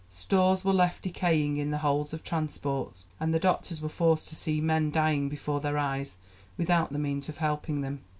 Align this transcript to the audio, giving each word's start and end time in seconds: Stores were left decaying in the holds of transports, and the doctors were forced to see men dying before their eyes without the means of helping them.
Stores 0.09 0.65
were 0.65 0.73
left 0.73 1.03
decaying 1.03 1.57
in 1.57 1.69
the 1.69 1.77
holds 1.77 2.11
of 2.11 2.23
transports, 2.23 3.05
and 3.19 3.31
the 3.31 3.39
doctors 3.39 3.81
were 3.83 3.87
forced 3.87 4.29
to 4.29 4.35
see 4.35 4.59
men 4.59 4.89
dying 4.89 5.29
before 5.29 5.59
their 5.61 5.77
eyes 5.77 6.17
without 6.57 6.91
the 6.91 6.97
means 6.97 7.29
of 7.29 7.37
helping 7.37 7.81
them. 7.81 8.01